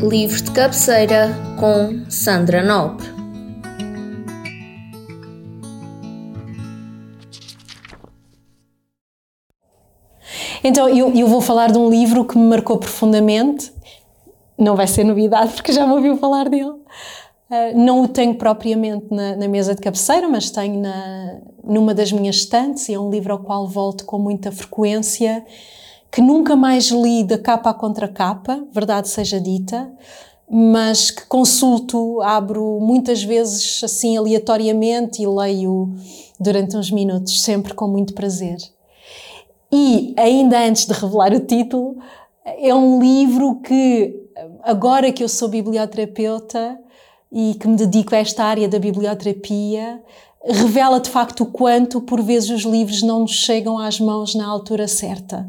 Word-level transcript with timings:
Livros 0.00 0.42
de 0.42 0.52
cabeceira 0.52 1.34
com 1.58 2.08
Sandra 2.08 2.62
Nobre. 2.62 3.04
Então, 10.62 10.88
eu, 10.88 11.12
eu 11.12 11.26
vou 11.26 11.40
falar 11.40 11.72
de 11.72 11.78
um 11.78 11.90
livro 11.90 12.24
que 12.24 12.38
me 12.38 12.46
marcou 12.46 12.78
profundamente. 12.78 13.72
Não 14.56 14.76
vai 14.76 14.86
ser 14.86 15.02
novidade, 15.02 15.52
porque 15.54 15.72
já 15.72 15.84
me 15.84 15.94
ouviu 15.94 16.16
falar 16.16 16.48
dele. 16.48 16.70
Uh, 16.70 17.76
não 17.76 18.02
o 18.02 18.08
tenho 18.08 18.36
propriamente 18.36 19.06
na, 19.10 19.34
na, 19.34 19.48
mesa 19.48 19.74
de 19.74 19.80
cabeceira, 19.80 20.28
mas 20.28 20.48
tenho 20.48 20.80
na, 20.80 21.40
numa 21.64 21.92
das 21.92 22.12
minhas 22.12 22.36
estantes, 22.36 22.88
e 22.88 22.94
é 22.94 23.00
um 23.00 23.10
livro 23.10 23.32
ao 23.32 23.40
qual 23.40 23.66
volto 23.66 24.04
com 24.04 24.18
muita 24.18 24.52
frequência 24.52 25.44
que 26.10 26.20
nunca 26.20 26.56
mais 26.56 26.90
li 26.90 27.24
da 27.24 27.38
capa 27.38 27.70
a 27.70 27.74
contra 27.74 28.08
capa, 28.08 28.64
verdade 28.72 29.08
seja 29.08 29.40
dita, 29.40 29.90
mas 30.50 31.10
que 31.10 31.26
consulto, 31.26 32.22
abro 32.22 32.78
muitas 32.80 33.22
vezes 33.22 33.82
assim 33.84 34.16
aleatoriamente 34.16 35.22
e 35.22 35.26
leio 35.26 35.94
durante 36.40 36.76
uns 36.76 36.90
minutos, 36.90 37.42
sempre 37.42 37.74
com 37.74 37.86
muito 37.86 38.14
prazer. 38.14 38.56
E 39.70 40.14
ainda 40.16 40.58
antes 40.58 40.86
de 40.86 40.94
revelar 40.94 41.34
o 41.34 41.40
título, 41.40 41.98
é 42.44 42.74
um 42.74 42.98
livro 42.98 43.56
que, 43.56 44.18
agora 44.62 45.12
que 45.12 45.22
eu 45.22 45.28
sou 45.28 45.48
biblioterapeuta 45.48 46.78
e 47.30 47.54
que 47.56 47.68
me 47.68 47.76
dedico 47.76 48.14
a 48.14 48.18
esta 48.18 48.44
área 48.44 48.66
da 48.66 48.78
biblioterapia, 48.78 50.02
revela 50.42 50.98
de 50.98 51.10
facto 51.10 51.42
o 51.42 51.46
quanto, 51.46 52.00
por 52.00 52.22
vezes, 52.22 52.48
os 52.48 52.62
livros 52.62 53.02
não 53.02 53.20
nos 53.20 53.32
chegam 53.32 53.78
às 53.78 54.00
mãos 54.00 54.34
na 54.34 54.46
altura 54.46 54.88
certa 54.88 55.46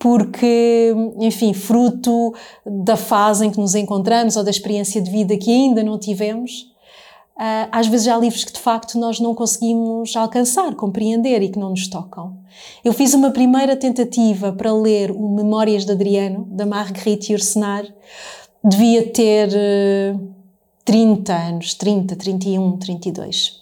porque, 0.00 0.94
enfim, 1.18 1.52
fruto 1.52 2.34
da 2.64 2.96
fase 2.96 3.46
em 3.46 3.50
que 3.50 3.60
nos 3.60 3.74
encontramos 3.74 4.34
ou 4.34 4.42
da 4.42 4.50
experiência 4.50 4.98
de 5.00 5.10
vida 5.10 5.36
que 5.36 5.50
ainda 5.50 5.84
não 5.84 5.98
tivemos, 5.98 6.72
ah, 7.36 7.68
às 7.70 7.86
vezes 7.86 8.08
há 8.08 8.16
livros 8.16 8.42
que 8.42 8.52
de 8.52 8.58
facto 8.58 8.98
nós 8.98 9.20
não 9.20 9.34
conseguimos 9.34 10.16
alcançar, 10.16 10.74
compreender 10.74 11.42
e 11.42 11.50
que 11.50 11.58
não 11.58 11.68
nos 11.68 11.86
tocam. 11.86 12.38
Eu 12.82 12.94
fiz 12.94 13.12
uma 13.12 13.30
primeira 13.30 13.76
tentativa 13.76 14.50
para 14.52 14.72
ler 14.72 15.10
o 15.10 15.28
Memórias 15.28 15.84
de 15.84 15.92
Adriano, 15.92 16.46
da 16.50 16.64
Marguerite 16.64 17.32
Yourcenar, 17.32 17.84
devia 18.64 19.06
ter 19.06 19.50
30 20.82 21.30
ah, 21.32 21.48
anos, 21.48 21.74
30, 21.74 22.16
31, 22.16 22.78
32 22.78 23.60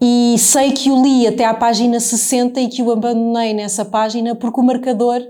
e 0.00 0.36
sei 0.38 0.72
que 0.72 0.90
o 0.90 1.02
li 1.02 1.26
até 1.26 1.44
à 1.44 1.52
página 1.52 2.00
60 2.00 2.58
e 2.60 2.68
que 2.68 2.82
o 2.82 2.90
abandonei 2.90 3.52
nessa 3.52 3.84
página 3.84 4.34
porque 4.34 4.58
o 4.58 4.64
marcador, 4.64 5.20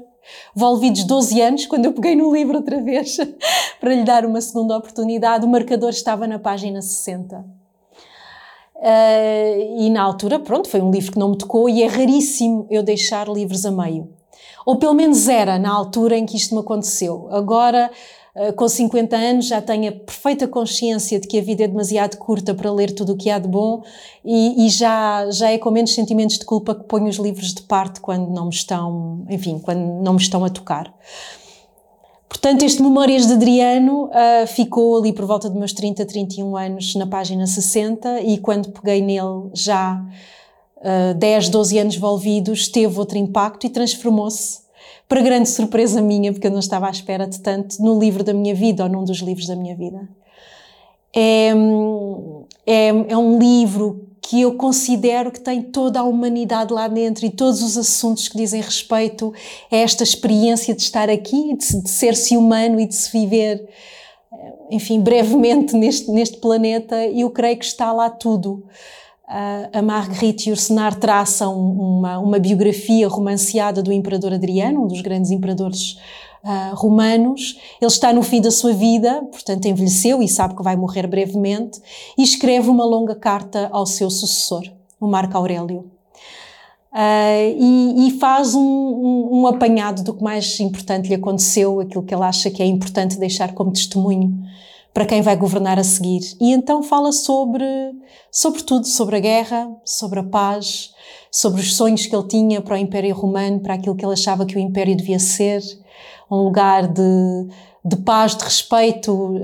volvidos 0.55 1.03
12 1.03 1.41
anos, 1.41 1.67
quando 1.67 1.87
eu 1.87 1.93
peguei 1.93 2.15
no 2.15 2.33
livro 2.33 2.59
outra 2.59 2.81
vez 2.81 3.17
para 3.81 3.95
lhe 3.95 4.05
dar 4.05 4.25
uma 4.25 4.41
segunda 4.41 4.77
oportunidade, 4.77 5.45
o 5.45 5.49
marcador 5.49 5.91
estava 5.91 6.27
na 6.27 6.39
página 6.39 6.81
60. 6.81 7.37
Uh, 7.37 7.45
eh, 8.83 9.77
e 9.79 9.91
na 9.91 10.03
altura, 10.03 10.39
pronto, 10.39 10.69
foi 10.69 10.81
um 10.81 10.91
livro 10.91 11.13
que 11.13 11.19
não 11.19 11.31
me 11.31 11.37
tocou 11.37 11.69
e 11.69 11.83
é 11.83 11.87
raríssimo 11.87 12.67
eu 12.71 12.83
deixar 12.83 13.29
livros 13.29 13.67
a 13.67 13.71
meio. 13.71 14.09
Ou 14.65 14.79
pelo 14.79 14.95
menos 14.95 15.29
era 15.29 15.59
na 15.59 15.71
altura 15.71 16.17
em 16.17 16.25
que 16.25 16.37
isto 16.37 16.55
me 16.55 16.61
aconteceu. 16.61 17.29
Agora 17.31 17.91
com 18.57 18.69
50 18.69 19.17
anos 19.17 19.47
já 19.49 19.61
tenho 19.61 19.91
a 19.91 19.93
perfeita 19.93 20.49
consciência 20.49 21.21
de 21.21 21.29
que 21.29 21.39
a 21.39 21.43
vida 21.43 21.65
é 21.65 21.69
demasiado 21.69 22.17
curta 22.17 22.55
para 22.55 22.73
ler 22.73 22.93
tudo 22.93 23.13
o 23.13 23.17
que 23.17 23.29
há 23.29 23.39
de 23.39 23.49
bom 23.49 23.83
e, 24.25 24.67
e, 24.67 24.69
já, 24.71 25.31
já 25.31 25.51
é 25.51 25.59
com 25.59 25.71
menos 25.71 25.95
sentimentos 25.95 26.39
de 26.39 26.45
culpa 26.45 26.75
que 26.75 26.85
ponho 26.85 27.07
os 27.07 27.17
livros 27.17 27.53
de 27.53 27.63
parte 27.63 28.01
quando 28.01 28.31
não 28.31 28.47
me 28.47 28.55
estão, 28.55 29.25
enfim, 29.29 29.59
quando 29.59 30.03
não 30.03 30.15
me 30.15 30.21
estão 30.21 30.45
a 30.45 30.49
tocar. 30.49 30.95
Portanto, 32.31 32.63
este 32.63 32.81
Memórias 32.81 33.27
de 33.27 33.33
Adriano 33.35 34.05
uh, 34.05 34.47
ficou 34.47 34.97
ali 34.97 35.13
por 35.13 35.27
volta 35.27 35.51
de 35.51 35.59
meus 35.59 35.73
30, 35.73 36.07
31 36.07 36.57
anos 36.57 36.95
na 36.95 37.07
página 37.07 37.47
60 37.47 38.21
e 38.23 38.39
quando 38.39 38.71
peguei 38.71 39.03
nele 39.03 39.51
já 39.53 40.01
uh, 40.79 41.15
10, 41.15 41.49
12 41.49 41.79
anos 41.79 41.97
envolvidos, 41.97 42.69
teve 42.69 42.99
outro 42.99 43.19
impacto 43.19 43.67
e 43.67 43.69
transformou-se 43.69 44.61
para 45.11 45.23
grande 45.23 45.49
surpresa 45.49 46.01
minha, 46.01 46.33
porque 46.33 46.47
eu 46.47 46.53
não 46.53 46.61
estava 46.61 46.87
à 46.87 46.91
espera 46.91 47.27
de 47.27 47.41
tanto, 47.41 47.83
no 47.83 47.99
livro 47.99 48.23
da 48.23 48.33
minha 48.33 48.55
vida 48.55 48.85
ou 48.85 48.89
num 48.89 49.03
dos 49.03 49.19
livros 49.19 49.49
da 49.49 49.57
minha 49.57 49.75
vida. 49.75 50.09
É, 51.13 51.49
é, 52.65 52.87
é 52.87 53.17
um 53.17 53.37
livro 53.37 54.07
que 54.23 54.41
eu 54.41 54.55
considero 54.55 55.33
que 55.33 55.41
tem 55.41 55.63
toda 55.63 55.99
a 55.99 56.05
humanidade 56.05 56.73
lá 56.73 56.87
dentro 56.87 57.27
e 57.27 57.31
todos 57.31 57.61
os 57.61 57.77
assuntos 57.77 58.29
que 58.29 58.37
dizem 58.37 58.61
respeito 58.61 59.35
a 59.69 59.77
esta 59.79 60.05
experiência 60.05 60.77
de 60.77 60.83
estar 60.83 61.11
aqui, 61.11 61.57
de, 61.57 61.83
de 61.83 61.91
ser-se 61.91 62.37
humano 62.37 62.79
e 62.79 62.87
de 62.87 62.95
se 62.95 63.11
viver, 63.11 63.69
enfim, 64.71 65.01
brevemente 65.01 65.75
neste, 65.75 66.09
neste 66.09 66.37
planeta, 66.37 67.05
e 67.05 67.23
eu 67.23 67.31
creio 67.31 67.59
que 67.59 67.65
está 67.65 67.93
lá 67.93 68.09
tudo 68.09 68.65
a 69.73 69.81
Marguerite 69.81 70.51
Yourcenar 70.51 70.99
traça 70.99 71.49
uma, 71.49 72.19
uma 72.19 72.39
biografia 72.39 73.07
romanceada 73.07 73.81
do 73.81 73.93
imperador 73.93 74.33
Adriano, 74.33 74.83
um 74.83 74.89
dos 74.89 75.01
grandes 75.03 75.31
imperadores 75.31 75.97
uh, 76.43 76.75
romanos. 76.75 77.57
Ele 77.81 77.89
está 77.89 78.13
no 78.13 78.23
fim 78.23 78.41
da 78.41 78.51
sua 78.51 78.73
vida, 78.73 79.23
portanto 79.31 79.67
envelheceu 79.67 80.21
e 80.21 80.29
sabe 80.29 80.57
que 80.57 80.63
vai 80.65 80.75
morrer 80.75 81.07
brevemente, 81.07 81.81
e 82.19 82.23
escreve 82.25 82.69
uma 82.69 82.85
longa 82.85 83.15
carta 83.15 83.69
ao 83.71 83.87
seu 83.87 84.11
sucessor, 84.11 84.65
o 85.01 85.07
Marco 85.07 85.37
Aurélio. 85.37 85.89
Uh, 86.93 87.55
e, 87.57 88.09
e, 88.09 88.19
faz 88.19 88.53
um, 88.53 88.61
um, 88.61 89.29
um, 89.43 89.47
apanhado 89.47 90.03
do 90.03 90.13
que 90.13 90.25
mais 90.25 90.59
importante 90.59 91.09
lhe 91.09 91.15
aconteceu, 91.15 91.79
aquilo 91.79 92.03
que 92.03 92.13
ele 92.13 92.25
acha 92.25 92.51
que 92.51 92.61
é 92.61 92.67
importante 92.67 93.17
deixar 93.17 93.55
como 93.55 93.71
testemunho 93.71 94.37
para 94.93 95.07
quem 95.07 95.23
vai 95.23 95.37
governar 95.37 95.79
a 95.79 95.85
seguir. 95.85 96.21
E 96.41 96.53
então 96.53 96.83
fala 96.83 97.13
sobre, 97.13 97.65
sobre 98.31 98.63
tudo, 98.63 98.87
sobre 98.87 99.17
a 99.17 99.21
guerra, 99.21 99.71
sobre 99.85 100.19
a 100.19 100.25
paz, 100.25 100.93
sobre 101.31 101.61
os 101.61 101.75
sonhos 101.77 102.07
que 102.07 102.15
ele 102.15 102.27
tinha 102.27 102.61
para 102.61 102.75
o 102.75 102.79
Império 102.79 103.15
Romano, 103.15 103.61
para 103.61 103.75
aquilo 103.75 103.95
que 103.95 104.05
ele 104.05 104.13
achava 104.13 104.45
que 104.45 104.57
o 104.57 104.61
Império 104.61 104.97
devia 104.97 105.19
ser, 105.19 105.63
um 106.31 106.37
lugar 106.37 106.87
de, 106.89 107.03
de 107.85 107.97
paz, 107.97 108.37
de 108.37 108.45
respeito, 108.45 109.35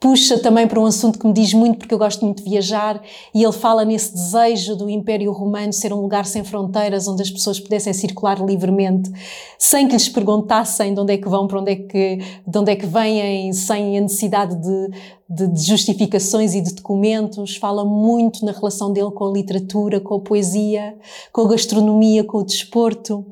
puxa 0.00 0.38
também 0.38 0.66
para 0.66 0.80
um 0.80 0.86
assunto 0.86 1.18
que 1.18 1.26
me 1.26 1.32
diz 1.32 1.52
muito, 1.52 1.78
porque 1.78 1.92
eu 1.92 1.98
gosto 1.98 2.24
muito 2.24 2.42
de 2.42 2.48
viajar, 2.48 3.00
e 3.34 3.42
ele 3.44 3.52
fala 3.52 3.84
nesse 3.84 4.12
desejo 4.14 4.74
do 4.74 4.88
Império 4.88 5.30
Romano 5.32 5.72
ser 5.72 5.92
um 5.92 6.00
lugar 6.00 6.24
sem 6.24 6.42
fronteiras, 6.42 7.06
onde 7.06 7.22
as 7.22 7.30
pessoas 7.30 7.60
pudessem 7.60 7.92
circular 7.92 8.40
livremente, 8.40 9.10
sem 9.58 9.86
que 9.86 9.92
lhes 9.92 10.08
perguntassem 10.08 10.94
de 10.94 11.00
onde 11.00 11.12
é 11.12 11.18
que 11.18 11.28
vão, 11.28 11.46
para 11.46 11.60
onde 11.60 11.72
é 11.72 11.76
que, 11.76 12.18
de 12.46 12.58
onde 12.58 12.72
é 12.72 12.76
que 12.76 12.86
vêm, 12.86 13.52
sem 13.52 13.98
a 13.98 14.00
necessidade 14.00 14.56
de, 14.56 14.90
de, 15.28 15.46
de 15.48 15.62
justificações 15.62 16.54
e 16.54 16.62
de 16.62 16.74
documentos. 16.74 17.56
Fala 17.56 17.84
muito 17.84 18.44
na 18.46 18.52
relação 18.52 18.92
dele 18.92 19.10
com 19.10 19.26
a 19.26 19.30
literatura, 19.30 20.00
com 20.00 20.14
a 20.14 20.20
poesia, 20.20 20.96
com 21.30 21.42
a 21.42 21.48
gastronomia, 21.48 22.24
com 22.24 22.38
o 22.38 22.44
desporto. 22.44 23.24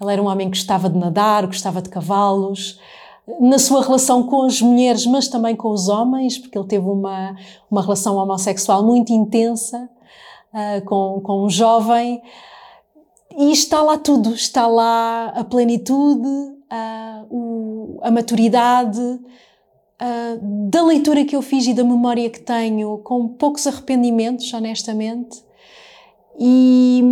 Ele 0.00 0.12
era 0.12 0.22
um 0.22 0.26
homem 0.26 0.50
que 0.50 0.58
gostava 0.58 0.90
de 0.90 0.98
nadar, 0.98 1.46
gostava 1.46 1.80
de 1.80 1.88
cavalos, 1.88 2.78
na 3.40 3.58
sua 3.58 3.82
relação 3.82 4.22
com 4.22 4.42
as 4.42 4.60
mulheres, 4.62 5.04
mas 5.06 5.28
também 5.28 5.56
com 5.56 5.70
os 5.70 5.88
homens, 5.88 6.38
porque 6.38 6.56
ele 6.56 6.68
teve 6.68 6.88
uma, 6.88 7.36
uma 7.70 7.82
relação 7.82 8.16
homossexual 8.16 8.84
muito 8.84 9.12
intensa 9.12 9.88
uh, 10.52 10.84
com, 10.84 11.20
com 11.20 11.44
um 11.44 11.50
jovem. 11.50 12.22
E 13.36 13.52
está 13.52 13.82
lá 13.82 13.98
tudo, 13.98 14.32
está 14.32 14.66
lá 14.66 15.32
a 15.34 15.44
plenitude, 15.44 16.26
uh, 16.26 17.26
o, 17.28 17.98
a 18.02 18.10
maturidade, 18.10 19.00
uh, 19.00 20.70
da 20.70 20.82
leitura 20.84 21.24
que 21.24 21.34
eu 21.34 21.42
fiz 21.42 21.66
e 21.66 21.74
da 21.74 21.84
memória 21.84 22.30
que 22.30 22.40
tenho, 22.40 22.98
com 22.98 23.28
poucos 23.28 23.66
arrependimentos, 23.66 24.52
honestamente, 24.54 25.44
e, 26.38 27.02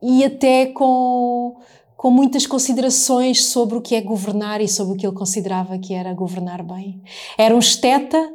e 0.00 0.24
até 0.24 0.66
com 0.66 1.56
com 1.96 2.10
muitas 2.10 2.46
considerações 2.46 3.46
sobre 3.46 3.76
o 3.76 3.80
que 3.80 3.94
é 3.94 4.00
governar 4.00 4.60
e 4.60 4.68
sobre 4.68 4.94
o 4.94 4.96
que 4.96 5.06
ele 5.06 5.16
considerava 5.16 5.78
que 5.78 5.94
era 5.94 6.12
governar 6.12 6.62
bem. 6.62 7.00
Era 7.38 7.54
um 7.54 7.58
esteta, 7.58 8.32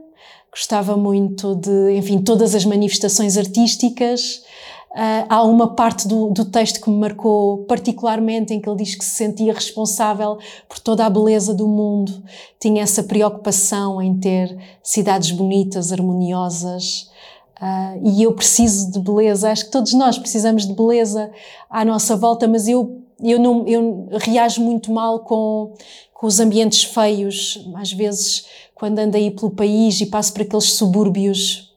gostava 0.52 0.98
muito 0.98 1.56
de, 1.56 1.96
enfim, 1.96 2.22
todas 2.22 2.56
as 2.56 2.66
manifestações 2.66 3.38
artísticas. 3.38 4.44
Uh, 4.92 5.24
há 5.30 5.44
uma 5.44 5.74
parte 5.74 6.06
do, 6.06 6.32
do, 6.32 6.44
texto 6.44 6.82
que 6.82 6.90
me 6.90 6.98
marcou 6.98 7.60
particularmente 7.60 8.54
em 8.54 8.60
que 8.60 8.68
ele 8.68 8.84
diz 8.84 8.94
que 8.94 9.06
se 9.06 9.16
sentia 9.16 9.54
responsável 9.54 10.38
por 10.68 10.80
toda 10.80 11.06
a 11.06 11.10
beleza 11.10 11.54
do 11.54 11.66
mundo, 11.66 12.22
tinha 12.60 12.84
essa 12.84 13.02
preocupação 13.02 14.02
em 14.02 14.20
ter 14.20 14.54
cidades 14.84 15.32
bonitas, 15.32 15.94
harmoniosas. 15.94 17.10
Uh, 17.62 18.02
e 18.04 18.24
eu 18.24 18.34
preciso 18.34 18.92
de 18.92 19.00
beleza, 19.00 19.50
acho 19.50 19.66
que 19.66 19.72
todos 19.72 19.94
nós 19.94 20.18
precisamos 20.18 20.68
de 20.68 20.74
beleza 20.74 21.32
à 21.70 21.86
nossa 21.86 22.18
volta, 22.18 22.46
mas 22.46 22.68
eu 22.68 23.02
eu, 23.24 23.40
não, 23.40 23.68
eu 23.68 24.08
reajo 24.20 24.62
muito 24.62 24.92
mal 24.92 25.20
com, 25.20 25.74
com 26.14 26.28
os 26.28 26.40
ambientes 26.40 26.84
feios, 26.84 27.68
às 27.76 27.92
vezes 27.92 28.46
quando 28.76 29.00
ando 29.00 29.16
aí 29.16 29.30
pelo 29.30 29.52
país 29.52 30.02
e 30.02 30.08
passo 30.08 30.34
por 30.34 30.42
aqueles 30.42 30.74
subúrbios 30.74 31.72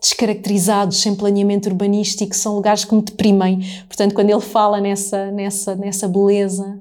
descaracterizados, 0.00 1.00
sem 1.00 1.14
planeamento 1.14 1.68
urbanístico, 1.68 2.34
são 2.34 2.56
lugares 2.56 2.84
que 2.84 2.94
me 2.94 3.02
deprimem. 3.02 3.60
Portanto, 3.86 4.14
quando 4.14 4.30
ele 4.30 4.40
fala 4.40 4.80
nessa, 4.80 5.30
nessa, 5.30 5.76
nessa 5.76 6.08
beleza, 6.08 6.80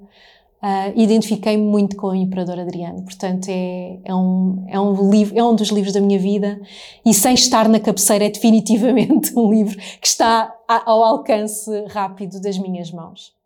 uh, 0.63 0.99
identifiquei-me 0.99 1.63
muito 1.63 1.95
com 1.95 2.07
o 2.07 2.15
Imperador 2.15 2.59
Adriano. 2.59 3.03
Portanto, 3.03 3.47
é, 3.49 3.99
é, 4.05 4.15
um, 4.15 4.65
é, 4.69 4.79
um 4.79 5.09
livro, 5.09 5.37
é 5.37 5.43
um 5.43 5.55
dos 5.55 5.69
livros 5.69 5.93
da 5.93 6.01
minha 6.01 6.17
vida 6.17 6.59
e 7.05 7.13
sem 7.13 7.33
estar 7.33 7.67
na 7.67 7.79
cabeceira 7.79 8.25
é 8.25 8.29
definitivamente 8.29 9.33
um 9.37 9.51
livro 9.51 9.77
que 10.01 10.07
está 10.07 10.53
ao 10.67 11.03
alcance 11.03 11.69
rápido 11.89 12.39
das 12.39 12.57
minhas 12.57 12.91
mãos. 12.91 13.37